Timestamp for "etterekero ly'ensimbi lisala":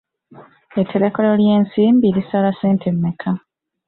0.83-2.51